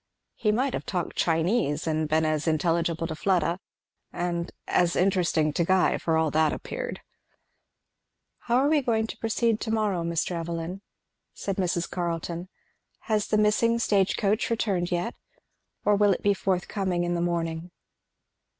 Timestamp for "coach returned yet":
14.17-15.13